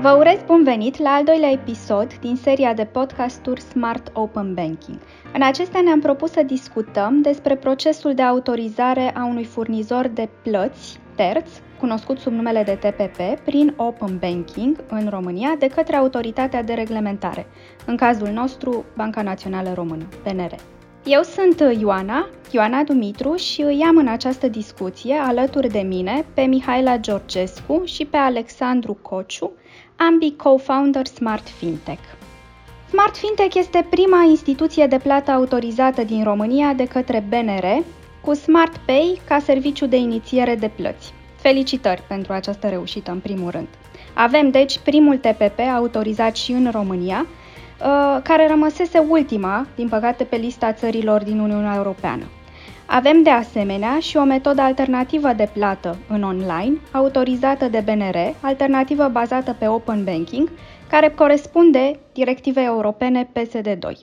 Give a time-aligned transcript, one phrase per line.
[0.00, 4.98] Vă urez bun venit la al doilea episod din seria de podcasturi Smart Open Banking.
[5.32, 11.00] În acestea ne-am propus să discutăm despre procesul de autorizare a unui furnizor de plăți
[11.14, 16.72] terț, cunoscut sub numele de TPP, prin Open Banking în România de către Autoritatea de
[16.72, 17.46] Reglementare,
[17.86, 20.54] în cazul nostru Banca Națională Română, BNR.
[21.04, 26.42] Eu sunt Ioana, Ioana Dumitru și îi am în această discuție alături de mine pe
[26.42, 29.52] Mihaela Georgescu și pe Alexandru Cociu,
[30.08, 32.00] ambii co-founder Smart Fintech.
[32.88, 37.84] Smart Fintech este prima instituție de plată autorizată din România de către BNR,
[38.20, 41.12] cu Smart Pay ca serviciu de inițiere de plăți.
[41.36, 43.68] Felicitări pentru această reușită în primul rând.
[44.14, 50.36] Avem deci primul TPP autorizat și în România, uh, care rămăsese ultima, din păcate, pe
[50.36, 52.24] lista țărilor din Uniunea Europeană.
[52.92, 59.08] Avem de asemenea și o metodă alternativă de plată în online, autorizată de BNR, alternativă
[59.08, 60.50] bazată pe Open Banking,
[60.88, 63.96] care corespunde directivei europene PSD2.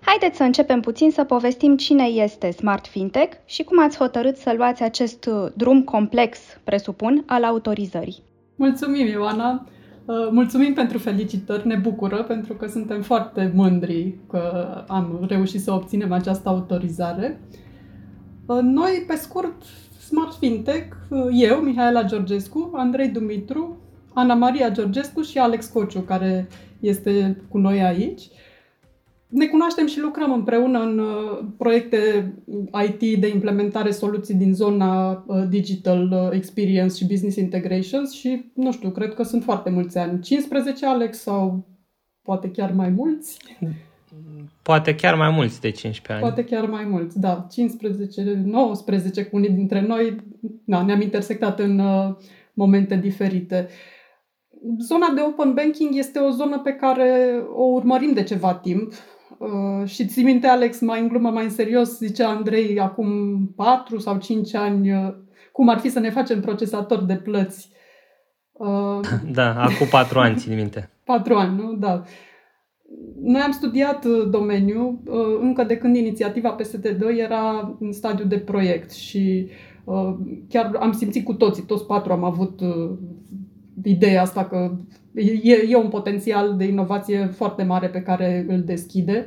[0.00, 4.54] Haideți să începem puțin să povestim cine este Smart Fintech și cum ați hotărât să
[4.56, 8.22] luați acest drum complex, presupun, al autorizării.
[8.56, 9.66] Mulțumim, Ioana!
[10.04, 15.72] Uh, mulțumim pentru felicitări, ne bucură pentru că suntem foarte mândri că am reușit să
[15.72, 17.40] obținem această autorizare.
[18.46, 19.62] Uh, noi, pe scurt,
[20.06, 23.76] Smart Fintech, uh, eu, Mihaela Georgescu, Andrei Dumitru,
[24.14, 26.48] Ana Maria Georgescu și Alex Cociu, care
[26.80, 28.22] este cu noi aici.
[29.28, 32.32] Ne cunoaștem și lucrăm împreună în uh, proiecte
[32.86, 39.14] IT de implementare soluții din zona Digital Experience și Business Integrations și, nu știu, cred
[39.14, 40.20] că sunt foarte mulți ani.
[40.20, 41.66] 15, Alex, sau
[42.22, 43.38] poate chiar mai mulți?
[44.62, 46.20] Poate chiar mai mulți de 15 ani.
[46.20, 47.46] Poate chiar mai mulți, da.
[47.50, 50.16] 15, 19 cu unii dintre noi
[50.64, 52.14] na, ne-am intersectat în uh,
[52.54, 53.68] momente diferite.
[54.78, 58.92] Zona de open banking este o zonă pe care o urmărim de ceva timp.
[59.38, 63.08] Uh, și ții minte, Alex, mai în glumă, mai în serios, zicea Andrei acum
[63.56, 65.14] 4 sau 5 ani uh,
[65.52, 67.68] cum ar fi să ne facem procesator de plăți.
[68.52, 69.00] Uh,
[69.38, 70.90] da, acum 4 ani, țin minte.
[71.04, 71.72] 4 ani, nu?
[71.72, 71.92] Da.
[71.92, 72.30] Uh,
[73.22, 78.38] noi am studiat uh, domeniul uh, încă de când inițiativa PSD2 era în stadiu de
[78.38, 79.46] proiect și
[79.84, 80.14] uh,
[80.48, 82.60] chiar am simțit cu toții, toți patru am avut
[83.82, 84.76] ideea asta că
[85.42, 89.26] e, e un potențial de inovație foarte mare pe care îl deschide.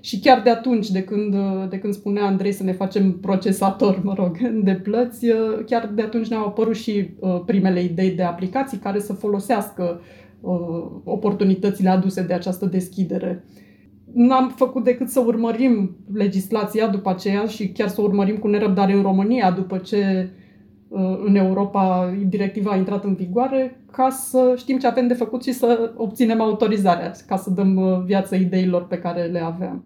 [0.00, 1.36] Și chiar de atunci, de când,
[1.70, 4.38] de când spunea Andrei să ne facem procesator, mă rog,
[4.68, 5.26] de plăți,
[5.66, 7.10] chiar de atunci ne-au apărut și
[7.46, 10.23] primele idei de aplicații care să folosească Uh,
[11.04, 13.44] oportunitățile aduse de această deschidere.
[14.12, 19.02] N-am făcut decât să urmărim legislația după aceea și chiar să urmărim cu nerăbdare în
[19.02, 20.30] România după ce
[20.88, 25.42] uh, în Europa directiva a intrat în vigoare ca să știm ce avem de făcut
[25.42, 29.84] și să obținem autorizarea, ca să dăm uh, viață ideilor pe care le aveam.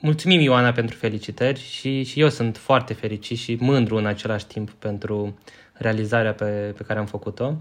[0.00, 4.70] Mulțumim, Ioana, pentru felicitări și, și eu sunt foarte fericit și mândru în același timp
[4.70, 5.38] pentru
[5.72, 7.56] realizarea pe, pe care am făcut-o.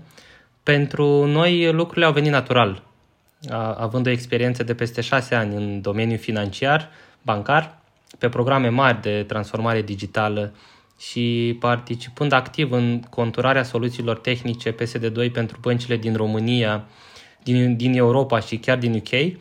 [0.70, 2.84] Uh, pentru noi lucrurile au venit natural,
[3.78, 6.90] având o experiență de peste șase ani în domeniul financiar,
[7.22, 7.78] bancar,
[8.18, 10.54] pe programe mari de transformare digitală
[11.00, 16.84] și participând activ în conturarea soluțiilor tehnice PSD2 pentru băncile din România,
[17.44, 19.38] din, din Europa și chiar din UK,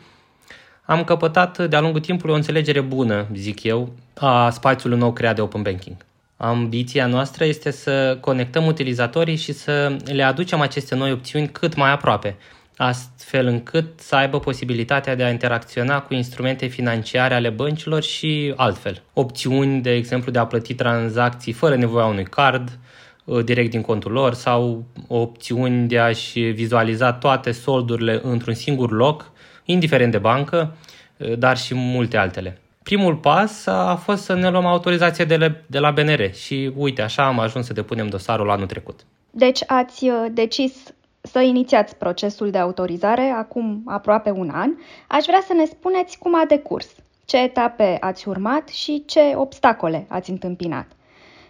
[0.85, 5.41] am căpătat de-a lungul timpului o înțelegere bună, zic eu, a spațiului nou creat de
[5.41, 6.08] Open Banking.
[6.41, 11.91] Ambiția noastră este să conectăm utilizatorii și să le aducem aceste noi opțiuni cât mai
[11.91, 12.35] aproape,
[12.77, 19.01] astfel încât să aibă posibilitatea de a interacționa cu instrumente financiare ale băncilor și altfel.
[19.13, 22.79] Opțiuni, de exemplu, de a plăti tranzacții fără nevoia unui card,
[23.23, 29.31] uh, direct din contul lor sau opțiuni de a-și vizualiza toate soldurile într-un singur loc,
[29.65, 30.75] indiferent de bancă,
[31.17, 35.51] uh, dar și multe altele primul pas a fost să ne luăm autorizație de, la,
[35.67, 38.99] de la BNR și uite, așa am ajuns să depunem dosarul anul trecut.
[39.31, 40.73] Deci ați uh, decis
[41.21, 44.71] să inițiați procesul de autorizare acum aproape un an.
[45.07, 46.87] Aș vrea să ne spuneți cum a decurs,
[47.25, 50.87] ce etape ați urmat și ce obstacole ați întâmpinat.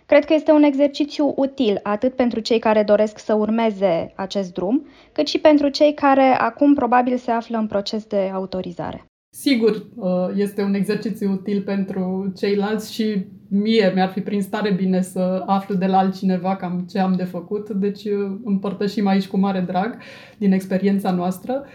[0.05, 4.87] Cred că este un exercițiu util atât pentru cei care doresc să urmeze acest drum,
[5.11, 9.08] cât și pentru cei care acum probabil se află în proces de autorizare.
[9.31, 15.01] Sigur, uh, este un exercițiu util pentru ceilalți și mie mi-ar fi prin stare bine
[15.01, 19.37] să aflu de la altcineva cam ce am de făcut, deci uh, împărtășim aici cu
[19.37, 19.97] mare drag
[20.37, 21.65] din experiența noastră.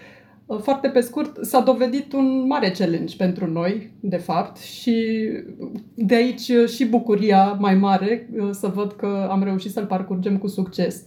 [0.46, 5.28] Uh, foarte pe scurt, s-a dovedit un mare challenge pentru noi, de fapt, și
[5.94, 11.04] de aici și bucuria mai mare să văd că am reușit să-l parcurgem cu succes.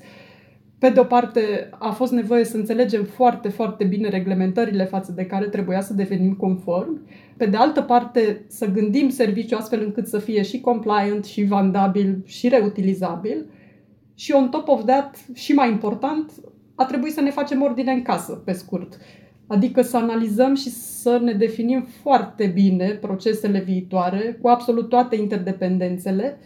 [0.79, 5.25] Pe de o parte, a fost nevoie să înțelegem foarte, foarte bine reglementările față de
[5.25, 7.01] care trebuia să devenim conform.
[7.37, 12.21] Pe de altă parte, să gândim serviciul astfel încât să fie și compliant, și vandabil,
[12.25, 13.45] și reutilizabil.
[14.15, 16.31] Și on top of that, și mai important,
[16.75, 18.97] a trebuit să ne facem ordine în casă, pe scurt.
[19.47, 26.37] Adică să analizăm și să ne definim foarte bine procesele viitoare, cu absolut toate interdependențele,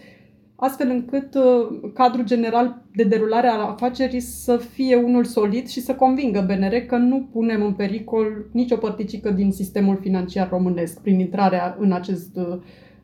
[0.63, 5.95] astfel încât uh, cadrul general de derulare a afacerii să fie unul solid și să
[5.95, 11.77] convingă BNR că nu punem în pericol nicio părticică din sistemul financiar românesc prin intrarea
[11.79, 12.57] în acest uh,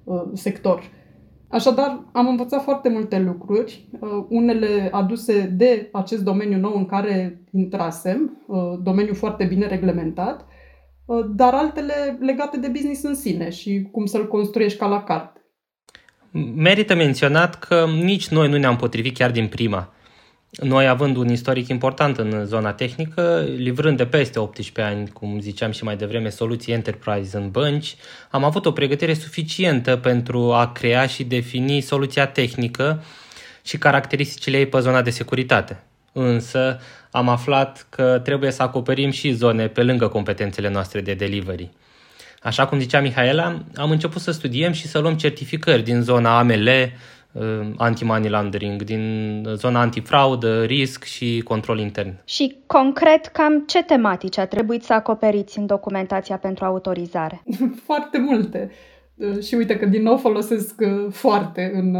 [0.03, 0.81] uh, sector.
[1.49, 3.89] Așadar, am învățat foarte multe lucruri,
[4.29, 8.47] unele aduse de acest domeniu nou în care intrasem,
[8.83, 10.45] domeniu foarte bine reglementat,
[11.35, 15.36] dar altele legate de business în sine și cum să-l construiești ca la carte.
[16.55, 19.93] Merită menționat că nici noi nu ne-am potrivit chiar din prima.
[20.49, 25.71] Noi având un istoric important în zona tehnică, livrând de peste 18 ani, cum ziceam
[25.71, 27.95] și mai devreme, soluții enterprise în bănci,
[28.29, 33.03] am avut o pregătire suficientă pentru a crea și defini soluția tehnică
[33.63, 35.83] și caracteristicile ei pe zona de securitate.
[36.11, 36.79] Însă
[37.11, 41.69] am aflat că trebuie să acoperim și zone pe lângă competențele noastre de delivery.
[42.47, 46.67] Așa cum zicea Mihaela, am început să studiem și să luăm certificări din zona AML,
[47.31, 47.43] uh,
[47.77, 52.13] anti-money laundering, din zona antifraudă, risc și control intern.
[52.25, 57.43] Și concret, cam ce tematici a trebuit să acoperiți în documentația pentru autorizare?
[57.87, 58.71] Foarte multe.
[59.15, 61.95] Uh, și uite că din nou folosesc uh, foarte în,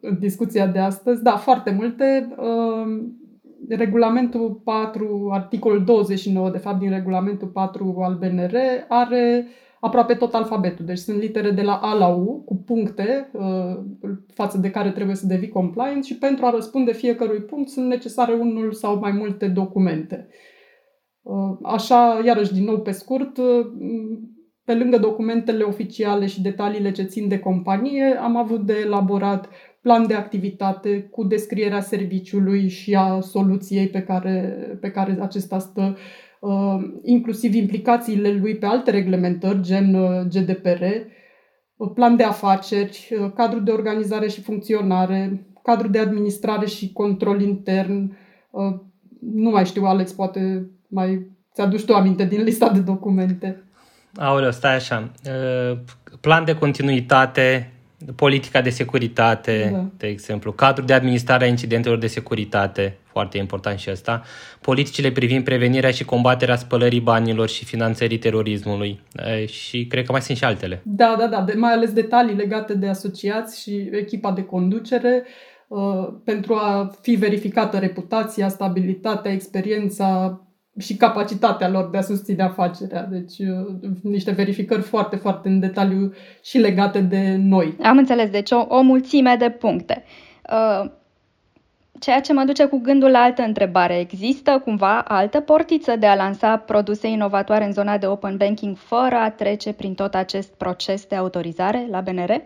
[0.00, 1.22] în discuția de astăzi.
[1.22, 2.34] Da, foarte multe
[3.68, 8.54] regulamentul 4, articolul 29, de fapt, din regulamentul 4 al BNR,
[8.88, 9.46] are
[9.80, 10.84] aproape tot alfabetul.
[10.84, 13.78] Deci sunt litere de la A la U, cu puncte uh,
[14.34, 18.32] față de care trebuie să devii compliant și pentru a răspunde fiecărui punct sunt necesare
[18.32, 20.28] unul sau mai multe documente.
[21.22, 23.66] Uh, așa, iarăși, din nou pe scurt, uh,
[24.64, 29.48] pe lângă documentele oficiale și detaliile ce țin de companie, am avut de elaborat
[29.84, 34.38] plan de activitate cu descrierea serviciului și a soluției pe care,
[34.80, 35.96] pe care acesta stă,
[36.40, 40.82] uh, inclusiv implicațiile lui pe alte reglementări, gen uh, GDPR,
[41.76, 48.16] uh, plan de afaceri, cadru de organizare și funcționare, cadru de administrare și control intern.
[49.20, 53.62] Nu mai știu, Alex, poate mai ți-aduci tu aminte din lista de documente.
[54.16, 55.12] Aoleu, stai așa.
[56.20, 57.73] Plan de continuitate,
[58.16, 59.84] politica de securitate, da.
[59.96, 64.22] de exemplu, cadrul de administrare a incidentelor de securitate, foarte important și ăsta,
[64.60, 69.00] politicile privind prevenirea și combaterea spălării banilor și finanțării terorismului
[69.46, 70.80] și cred că mai sunt și altele.
[70.84, 75.24] Da, da, da, de, mai ales detalii legate de asociați și echipa de conducere
[75.68, 80.40] uh, pentru a fi verificată reputația, stabilitatea, experiența,
[80.78, 83.02] și capacitatea lor de a susține afacerea.
[83.10, 86.12] Deci uh, niște verificări foarte, foarte în detaliu
[86.42, 87.76] și legate de noi.
[87.82, 90.04] Am înțeles, deci o, o mulțime de puncte.
[90.50, 90.90] Uh,
[91.98, 93.98] ceea ce mă duce cu gândul la altă întrebare.
[93.98, 99.14] Există cumva altă portiță de a lansa produse inovatoare în zona de open banking fără
[99.14, 102.42] a trece prin tot acest proces de autorizare la BNR?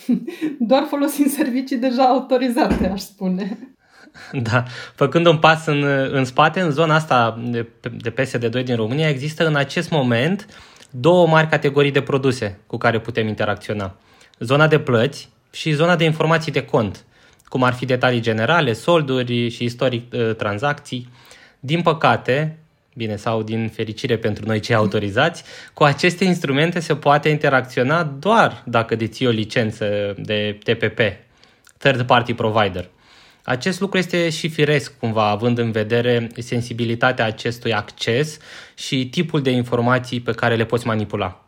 [0.58, 3.74] Doar folosind servicii deja autorizate, aș spune.
[4.32, 4.64] Da,
[4.94, 9.46] făcând un pas în, în spate, în zona asta de, de PSD2 din România, există
[9.46, 10.46] în acest moment
[10.90, 13.94] două mari categorii de produse cu care putem interacționa.
[14.38, 17.04] Zona de plăți și zona de informații de cont,
[17.44, 21.08] cum ar fi detalii generale, solduri și istoric uh, tranzacții.
[21.60, 22.58] Din păcate,
[22.94, 25.44] bine, sau din fericire pentru noi cei autorizați,
[25.74, 30.98] cu aceste instrumente se poate interacționa doar dacă deții o licență de TPP,
[31.78, 32.88] Third Party Provider.
[33.44, 38.38] Acest lucru este și firesc cumva, având în vedere sensibilitatea acestui acces
[38.74, 41.44] și tipul de informații pe care le poți manipula.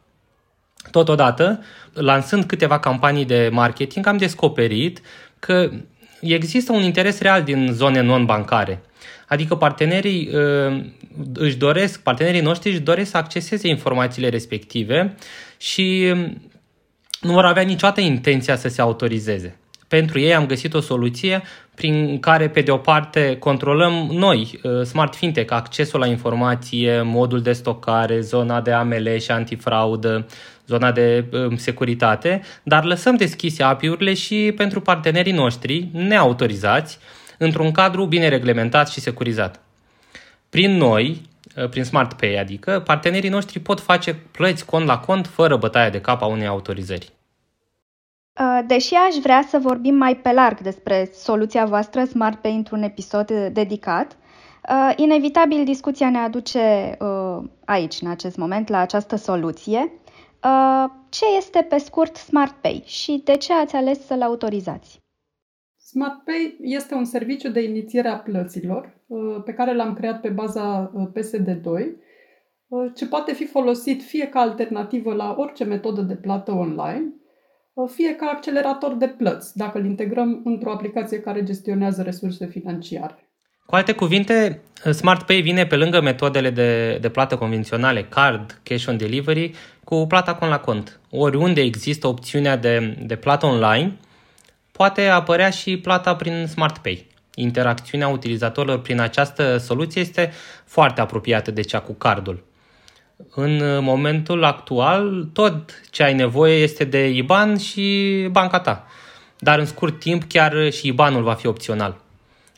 [0.90, 5.00] Totodată, lansând câteva campanii de marketing, am descoperit
[5.38, 5.70] că
[6.20, 8.82] există un interes real din zone non-bancare.
[9.28, 10.84] Adică partenerii uh,
[11.34, 15.14] își doresc, partenerii noștri își doresc să acceseze informațiile respective
[15.56, 16.14] și
[17.20, 19.58] nu vor avea niciodată intenția să se autorizeze.
[19.88, 21.42] Pentru ei am găsit o soluție
[21.74, 27.42] prin care, pe de o parte, controlăm noi, uh, Smart Fintech, accesul la informație, modul
[27.42, 30.26] de stocare, zona de AML și antifraudă,
[30.66, 36.98] zona de um, securitate, dar lăsăm deschise API-urile și pentru partenerii noștri neautorizați,
[37.38, 39.60] într-un cadru bine reglementat și securizat.
[40.50, 41.22] Prin noi,
[41.56, 45.90] uh, prin Smart Pay, adică, partenerii noștri pot face plăți cont la cont fără bătaia
[45.90, 47.15] de cap a unei autorizări.
[48.40, 53.32] Uh, deși aș vrea să vorbim mai pe larg despre soluția voastră SmartPay într-un episod
[53.52, 54.16] dedicat,
[54.68, 59.92] uh, inevitabil discuția ne aduce uh, aici, în acest moment, la această soluție.
[61.08, 65.00] Ce este pe scurt SmartPay și de ce ați ales să-l autorizați?
[65.76, 69.04] SmartPay este un serviciu de inițiere a plăților
[69.44, 71.64] pe care l-am creat pe baza PSD2,
[72.94, 77.14] ce poate fi folosit fie ca alternativă la orice metodă de plată online,
[77.84, 83.28] fie ca accelerator de plăți, dacă îl integrăm într-o aplicație care gestionează resurse financiare.
[83.66, 88.96] Cu alte cuvinte, SmartPay vine pe lângă metodele de, de plată convenționale, card, cash on
[88.96, 89.54] delivery,
[89.84, 91.00] cu plata cont la cont.
[91.10, 93.96] Oriunde există opțiunea de, de plată online,
[94.72, 97.06] poate apărea și plata prin SmartPay.
[97.34, 100.32] Interacțiunea utilizatorilor prin această soluție este
[100.64, 102.45] foarte apropiată de cea cu cardul.
[103.34, 108.86] În momentul actual, tot ce ai nevoie este de IBAN și banca ta.
[109.38, 112.00] Dar în scurt timp, chiar și IBANul va fi opțional.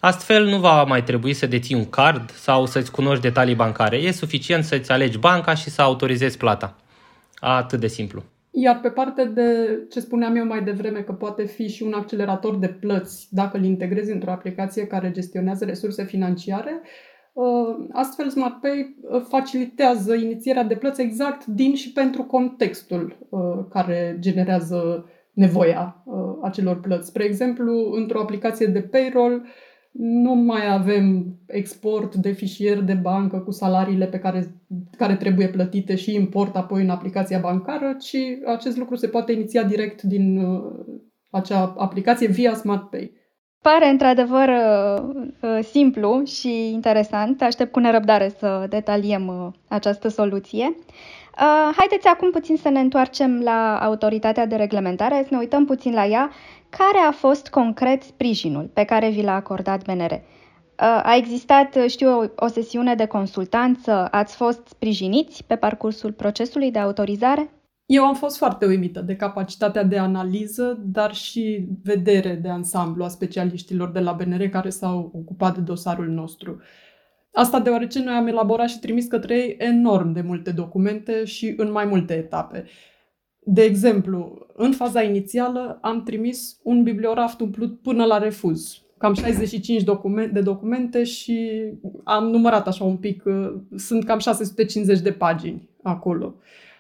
[0.01, 3.97] Astfel, nu va mai trebui să deții un card sau să-ți cunoști detalii bancare.
[3.97, 6.77] E suficient să-ți alegi banca și să autorizezi plata.
[7.39, 8.23] Atât de simplu.
[8.51, 12.57] Iar pe partea de ce spuneam eu mai devreme, că poate fi și un accelerator
[12.57, 17.08] de plăți dacă îl integrezi într-o aplicație care gestionează resurse financiare, Uh,
[17.93, 25.09] astfel, SmartPay uh, facilitează inițierea de plăți exact din și pentru contextul uh, care generează
[25.33, 26.05] nevoia
[26.43, 27.09] acelor plăți.
[27.09, 29.47] Spre exemplu, într-o aplicație de payroll,
[29.93, 34.61] nu mai avem export de fișier de bancă cu salariile pe care,
[34.97, 38.17] care trebuie plătite și import apoi în aplicația bancară, ci
[38.47, 40.47] acest lucru se poate iniția direct din
[41.31, 43.13] acea aplicație via SmartPay.
[43.63, 47.43] Pare într-adevăr uh, uh, simplu și interesant.
[47.43, 50.75] Aștept cu nerăbdare să detaliem uh, această soluție.
[51.77, 56.07] Haideți acum puțin să ne întoarcem la autoritatea de reglementare, să ne uităm puțin la
[56.07, 56.31] ea.
[56.69, 60.21] Care a fost concret sprijinul pe care vi l-a acordat BNR?
[61.03, 64.09] A existat, știu, o, o sesiune de consultanță?
[64.11, 67.51] Ați fost sprijiniți pe parcursul procesului de autorizare?
[67.89, 73.09] Eu am fost foarte uimită de capacitatea de analiză, dar și vedere de ansamblu a
[73.09, 76.61] specialiștilor de la BNR care s-au ocupat de dosarul nostru.
[77.33, 81.71] Asta deoarece noi am elaborat și trimis către ei enorm de multe documente și în
[81.71, 82.65] mai multe etape.
[83.39, 89.83] De exemplu, în faza inițială am trimis un biblioraft umplut până la refuz, cam 65
[89.83, 91.51] documente, de documente și
[92.05, 93.23] am numărat așa un pic,
[93.77, 96.35] sunt cam 650 de pagini acolo.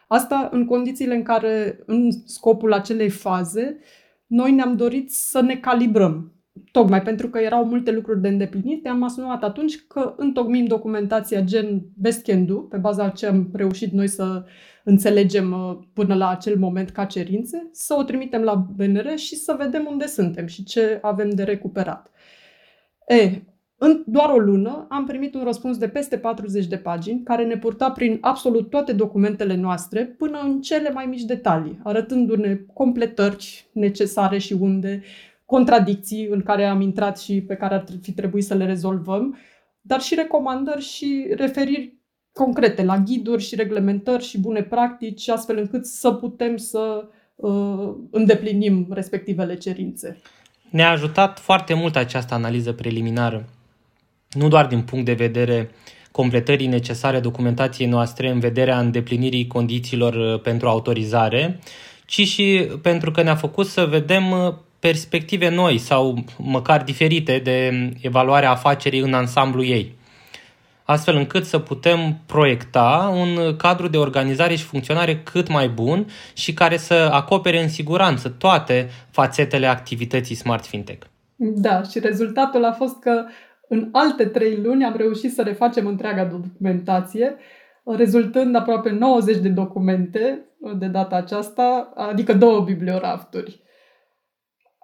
[0.08, 3.78] Asta în condițiile în care, în scopul acelei faze,
[4.26, 6.32] noi ne-am dorit să ne calibrăm.
[6.72, 11.82] Tocmai pentru că erau multe lucruri de îndeplinit, am asumat atunci că întocmim documentația gen
[11.96, 14.44] best can do, pe baza ce am reușit noi să
[14.84, 19.54] înțelegem uh, până la acel moment ca cerințe, să o trimitem la BNR și să
[19.58, 22.10] vedem unde suntem și ce avem de recuperat.
[23.06, 23.42] E,
[23.80, 27.56] în doar o lună am primit un răspuns de peste 40 de pagini care ne
[27.56, 34.38] purta prin absolut toate documentele noastre până în cele mai mici detalii, arătându-ne completări necesare
[34.38, 35.02] și unde,
[35.44, 39.36] contradicții în care am intrat și pe care ar fi trebuit să le rezolvăm,
[39.80, 41.96] dar și recomandări și referiri
[42.32, 48.86] concrete la ghiduri și reglementări și bune practici, astfel încât să putem să uh, îndeplinim
[48.90, 50.20] respectivele cerințe.
[50.70, 53.48] Ne-a ajutat foarte mult această analiză preliminară
[54.32, 55.70] nu doar din punct de vedere
[56.10, 61.60] completării necesare documentației noastre în vederea îndeplinirii condițiilor uh, pentru autorizare,
[62.04, 67.90] ci și pentru că ne-a făcut să vedem uh, perspective noi sau măcar diferite de
[68.00, 69.96] evaluarea afacerii în ansamblu ei
[70.90, 76.52] astfel încât să putem proiecta un cadru de organizare și funcționare cât mai bun și
[76.52, 81.06] care să acopere în siguranță toate fațetele activității Smart Fintech.
[81.36, 83.24] Da, și rezultatul a fost că
[83.68, 87.36] în alte trei luni am reușit să refacem întreaga documentație,
[87.84, 90.44] rezultând aproape 90 de documente
[90.78, 93.62] de data aceasta, adică două bibliorafturi.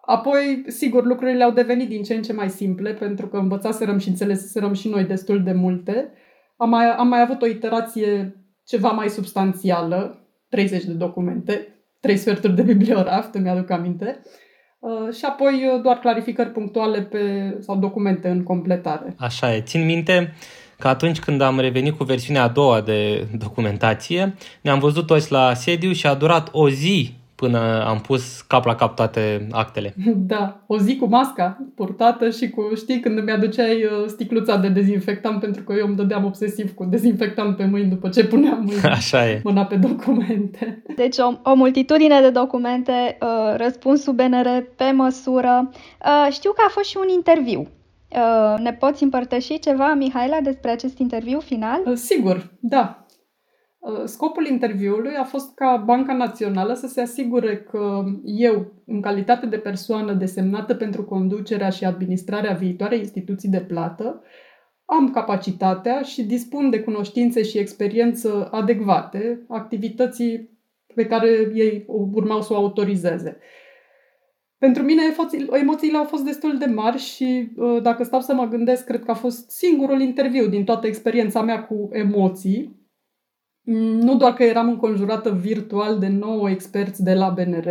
[0.06, 4.08] Apoi, sigur, lucrurile au devenit din ce în ce mai simple, pentru că învățaserăm și
[4.08, 6.12] înțeleserăm și noi destul de multe.
[6.56, 8.36] Am mai, am mai avut o iterație
[8.66, 11.68] ceva mai substanțială, 30 de documente,
[12.00, 14.20] 3 sferturi de biblioraft, îmi aduc aminte.
[14.24, 14.43] Uh, Uh,
[15.12, 19.14] și apoi uh, doar clarificări punctuale pe, sau documente în completare.
[19.18, 19.60] Așa e.
[19.60, 20.34] Țin minte
[20.78, 25.54] că atunci când am revenit cu versiunea a doua de documentație, ne-am văzut toți la
[25.54, 29.94] sediu și a durat o zi până am pus cap la cap toate actele.
[30.16, 34.68] Da, o zi cu masca purtată și cu, știi, când îmi aduceai uh, sticluța de
[34.68, 38.82] dezinfectant, pentru că eu îmi dădeam obsesiv cu dezinfectant pe mâini după ce puneam mâini,
[38.82, 39.40] Așa e.
[39.44, 40.82] mâna pe documente.
[40.96, 45.70] Deci o, o multitudine de documente, uh, răspunsul BNR pe măsură.
[45.70, 47.68] Uh, știu că a fost și un interviu.
[48.08, 51.82] Uh, ne poți împărtăși ceva, Mihaela, despre acest interviu final?
[51.86, 53.03] Uh, sigur, da.
[53.84, 59.46] Uh, scopul interviului a fost ca Banca Națională să se asigure că eu, în calitate
[59.46, 64.22] de persoană desemnată pentru conducerea și administrarea viitoarei instituții de plată,
[64.84, 70.50] am capacitatea și dispun de cunoștințe și experiență adecvate activității
[70.94, 73.38] pe care ei urmau să o autorizeze.
[74.58, 75.02] Pentru mine
[75.52, 79.10] emoțiile au fost destul de mari și uh, dacă stau să mă gândesc, cred că
[79.10, 82.83] a fost singurul interviu din toată experiența mea cu emoții, Mm,
[83.64, 87.66] nu doar că eram înconjurată virtual de nouă experți de la BNR,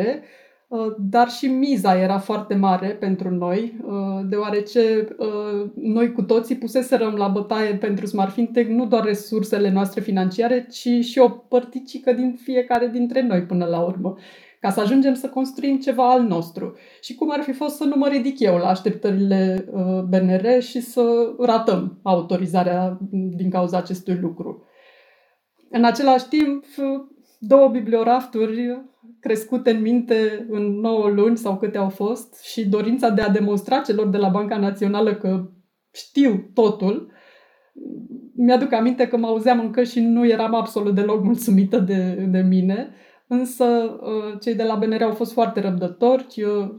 [0.68, 6.56] uh, dar și miza era foarte mare pentru noi, uh, deoarece uh, noi cu toții
[6.56, 12.14] puseserăm la bătaie pentru Smart Fintech nu doar resursele noastre financiare, ci și o părticică
[12.14, 14.18] din fiecare dintre noi până la urmă,
[14.60, 16.76] ca să ajungem să construim ceva al nostru.
[17.02, 19.66] Și cum ar fi fost să nu mă ridic eu la așteptările
[20.10, 24.64] BNR și să ratăm autorizarea din cauza acestui lucru.
[25.76, 26.66] În același timp,
[27.40, 28.84] două bibliorafturi
[29.20, 33.80] crescute în minte în 9 luni sau câte au fost și dorința de a demonstra
[33.80, 35.50] celor de la Banca Națională că
[35.92, 37.12] știu totul,
[38.36, 42.90] mi-aduc aminte că mă auzeam încă și nu eram absolut deloc mulțumită de, de mine,
[43.28, 46.70] însă uh, cei de la BNR au fost foarte răbdători uh,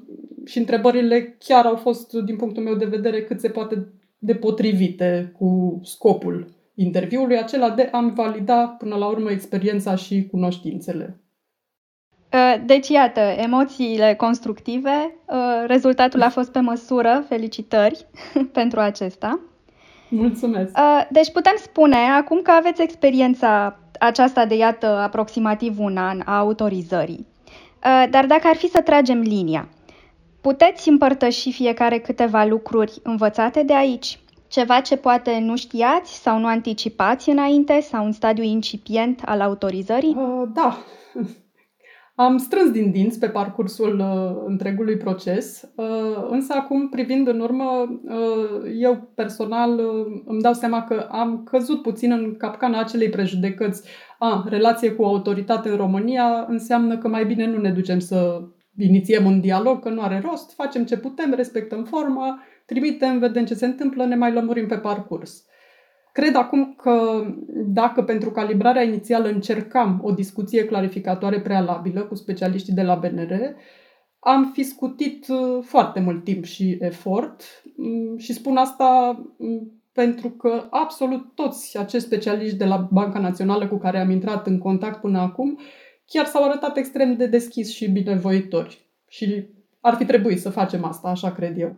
[0.45, 5.35] și întrebările chiar au fost, din punctul meu de vedere, cât se poate de potrivite
[5.39, 11.19] cu scopul interviului, acela de a-mi valida până la urmă experiența și cunoștințele.
[12.35, 18.07] Uh, deci, iată, emoțiile constructive, uh, rezultatul a fost pe măsură, felicitări
[18.59, 19.41] pentru acesta.
[20.09, 20.77] Mulțumesc!
[20.77, 26.39] Uh, deci putem spune, acum că aveți experiența aceasta de, iată, aproximativ un an a
[26.39, 27.27] autorizării,
[28.11, 29.69] dar dacă ar fi să tragem linia,
[30.41, 34.19] puteți împărtăși fiecare câteva lucruri învățate de aici?
[34.55, 40.17] Ceva ce poate nu știați sau nu anticipați înainte sau în stadiu incipient al autorizării?
[40.19, 40.79] Uh, da.
[42.15, 48.01] Am strâns din dinți pe parcursul uh, întregului proces, uh, însă acum, privind în urmă,
[48.05, 53.89] uh, eu personal uh, îmi dau seama că am căzut puțin în capcana acelei prejudecăți.
[54.19, 58.43] A, relație cu autoritate în România înseamnă că mai bine nu ne ducem să
[58.77, 63.55] inițiem un dialog, că nu are rost, facem ce putem, respectăm forma, trimitem, vedem ce
[63.55, 65.45] se întâmplă, ne mai lămurim pe parcurs.
[66.13, 67.25] Cred acum că
[67.67, 73.33] dacă pentru calibrarea inițială încercam o discuție clarificatoare prealabilă cu specialiștii de la BNR,
[74.19, 77.43] am fi scutit uh, foarte mult timp și efort
[77.77, 83.69] mm, și spun asta mm, pentru că absolut toți acești specialiști de la Banca Națională
[83.69, 85.59] cu care am intrat în contact până acum
[86.07, 88.87] chiar s-au arătat extrem de deschis și binevoitori.
[89.09, 89.47] Și
[89.81, 91.77] ar fi trebuit să facem asta, așa cred eu.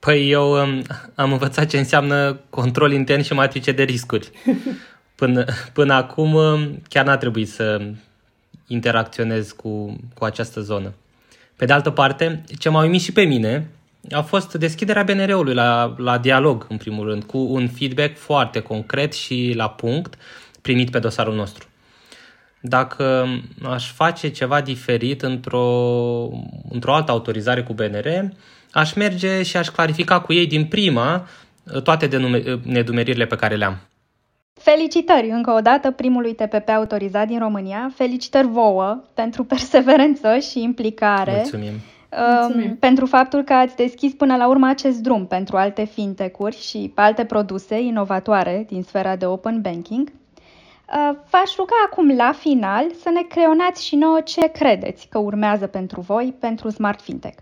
[0.00, 0.82] Păi eu um,
[1.14, 4.30] am învățat ce înseamnă control intern și matrice de riscuri.
[5.14, 7.80] Până, până acum um, chiar n-a trebuit să
[8.66, 10.92] interacționez cu, cu această zonă.
[11.56, 13.70] Pe de altă parte, ce m-a uimit și pe mine
[14.10, 19.12] a fost deschiderea BNR-ului la, la dialog, în primul rând, cu un feedback foarte concret
[19.12, 20.14] și la punct
[20.62, 21.68] primit pe dosarul nostru.
[22.60, 23.28] Dacă
[23.62, 26.28] aș face ceva diferit într-o,
[26.68, 28.30] într-o altă autorizare cu BNR,
[28.72, 31.28] aș merge și aș clarifica cu ei din prima
[31.74, 33.78] uh, toate uh, nedumeririle pe care le-am.
[34.52, 37.92] Felicitări încă o dată primului TPP autorizat din România.
[37.94, 41.32] Felicitări vouă pentru perseverență și implicare.
[41.34, 41.72] Mulțumim.
[42.40, 42.76] Mulțumim.
[42.76, 47.24] pentru faptul că ați deschis până la urmă acest drum pentru alte fintech-uri și alte
[47.24, 50.08] produse inovatoare din sfera de open banking.
[50.08, 55.66] Uh, v-aș ruga acum la final să ne creonați și nouă ce credeți că urmează
[55.66, 57.38] pentru voi, pentru Smart Fintech.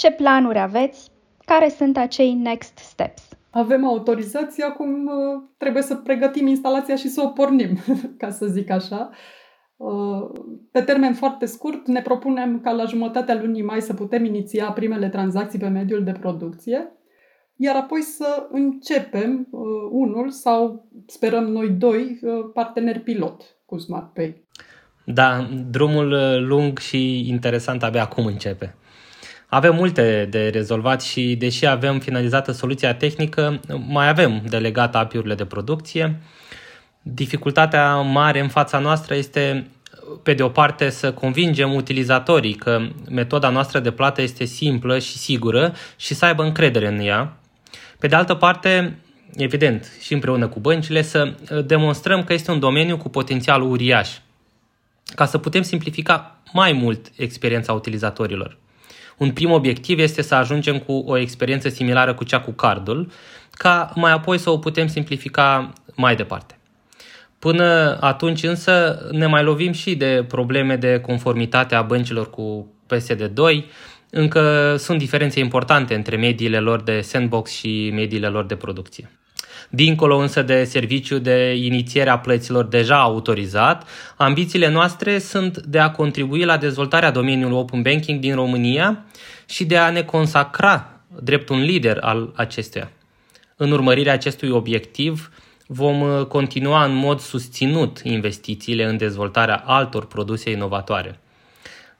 [0.00, 1.10] Ce planuri aveți?
[1.44, 3.28] Care sunt acei next steps?
[3.50, 7.78] Avem autorizație, acum uh, trebuie să pregătim instalația și să o pornim,
[8.18, 9.10] ca să zic așa.
[9.76, 10.40] Uh,
[10.72, 15.08] pe termen foarte scurt, ne propunem ca la jumătatea lunii mai să putem iniția primele
[15.08, 16.92] tranzacții pe mediul de producție,
[17.56, 19.60] iar apoi să începem uh,
[19.90, 22.20] unul sau sperăm noi doi
[22.54, 24.48] parteneri pilot cu SmartPay.
[25.04, 26.14] Da, drumul
[26.46, 28.74] lung și interesant abia acum începe.
[29.50, 35.44] Avem multe de rezolvat și deși avem finalizată soluția tehnică, mai avem delegat API-urile de
[35.44, 36.20] producție.
[37.02, 39.70] Dificultatea mare în fața noastră este
[40.22, 45.18] pe de o parte, să convingem utilizatorii că metoda noastră de plată este simplă și
[45.18, 47.36] sigură și să aibă încredere în ea.
[47.98, 48.98] Pe de altă parte,
[49.36, 51.34] evident, și împreună cu băncile, să
[51.66, 54.08] demonstrăm că este un domeniu cu potențial uriaș,
[55.14, 58.59] ca să putem simplifica mai mult experiența utilizatorilor.
[59.20, 63.10] Un prim obiectiv este să ajungem cu o experiență similară cu cea cu cardul,
[63.50, 66.58] ca mai apoi să o putem simplifica mai departe.
[67.38, 73.64] Până atunci însă ne mai lovim și de probleme de conformitate a băncilor cu PSD2.
[74.10, 79.10] Încă sunt diferențe importante între mediile lor de sandbox și mediile lor de producție.
[79.72, 85.90] Dincolo însă de serviciu de inițiere a plăților deja autorizat, ambițiile noastre sunt de a
[85.90, 89.04] contribui la dezvoltarea domeniului open banking din România
[89.46, 92.90] și de a ne consacra drept un lider al acestuia.
[93.56, 95.30] În urmărirea acestui obiectiv,
[95.66, 101.18] vom uh, continua în mod susținut investițiile în dezvoltarea altor produse inovatoare.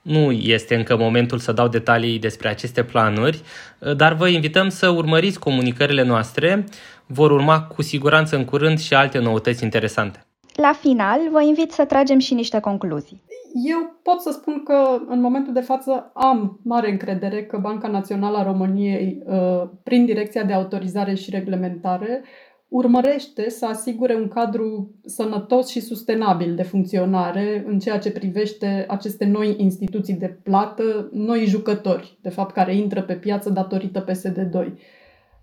[0.02, 3.40] Nu este încă momentul să dau detalii despre aceste planuri,
[3.78, 6.64] uh, dar vă invităm să urmăriți comunicările noastre.
[7.12, 10.25] Vor urma cu siguranță în curând și alte noutăți interesante.
[10.55, 13.23] La final, vă invit să tragem și niște concluzii.
[13.68, 18.37] Eu pot să spun că în momentul de față am mare încredere că Banca Națională
[18.38, 22.25] a României, uh, prin Direcția de Autorizare și Reglementare,
[22.68, 29.25] urmărește să asigure un cadru sănătos și sustenabil de funcționare în ceea ce privește aceste
[29.25, 34.73] noi instituții de plată, noi jucători, de fapt, care intră pe piață datorită PSD2.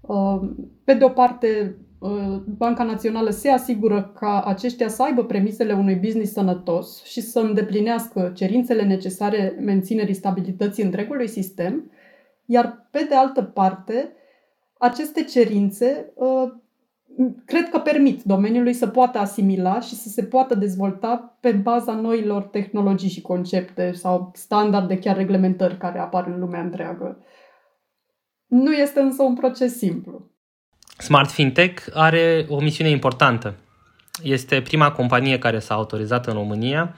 [0.08, 0.50] Uh,
[0.84, 5.96] pe de o parte, uh, Banca Națională se asigură ca aceștia să aibă premisele unui
[5.96, 11.91] business sănătos și să îndeplinească cerințele necesare menținerii stabilității întregului sistem,
[12.46, 14.13] iar pe de altă parte,
[14.78, 16.52] aceste cerințe uh,
[17.46, 22.43] cred că permit domeniului să poată asimila și să se poată dezvolta pe baza noilor
[22.43, 27.17] tehnologii și concepte sau standarde, chiar reglementări care apar în lumea întreagă.
[28.47, 30.31] Nu este însă un proces simplu.
[30.97, 33.55] Smart FinTech are o misiune importantă.
[34.23, 36.95] Este prima companie care s-a autorizat în România.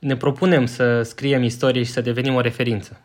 [0.00, 3.00] Ne propunem să scriem istorie și să devenim o referință.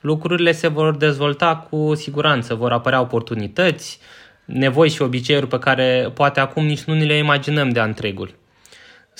[0.00, 3.98] Lucrurile se vor dezvolta cu siguranță, vor apărea oportunități,
[4.44, 8.34] nevoi și obiceiuri pe care poate acum nici nu ni le imaginăm de întregul.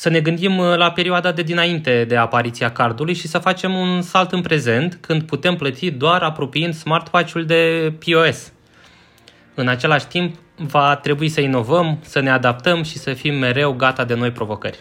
[0.00, 4.02] Să ne gândim uh, la perioada de dinainte de apariția cardului și să facem un
[4.02, 8.52] salt în prezent când putem plăti doar apropiind smartwatch-ul de POS.
[9.54, 14.04] În același timp, va trebui să inovăm, să ne adaptăm și să fim mereu gata
[14.04, 14.80] de noi provocări.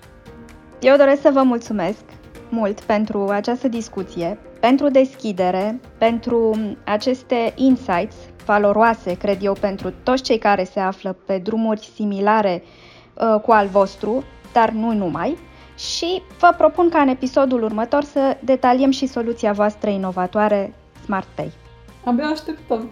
[0.79, 2.03] Eu doresc să vă mulțumesc
[2.49, 10.37] mult pentru această discuție, pentru deschidere, pentru aceste insights valoroase, cred eu, pentru toți cei
[10.37, 12.63] care se află pe drumuri similare
[13.13, 15.37] uh, cu al vostru, dar nu numai.
[15.77, 21.51] Și vă propun ca în episodul următor să detaliem și soluția voastră inovatoare SmartPay.
[22.03, 22.89] Abia așteptăm!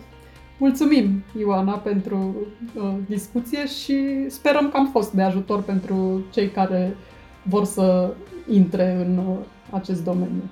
[0.58, 2.36] Mulțumim, Ioana, pentru
[2.76, 6.96] uh, discuție și sperăm că am fost de ajutor pentru cei care
[7.44, 8.14] vor să
[8.52, 9.36] intre în uh,
[9.70, 10.50] acest domeniu.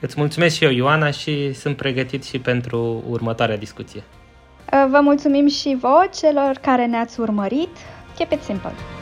[0.00, 4.02] Îți mulțumesc și eu, Ioana, și sunt pregătit și pentru următoarea discuție.
[4.72, 7.76] Uh, vă mulțumim și vouă, celor care ne-ați urmărit.
[8.16, 8.95] Keep it simple!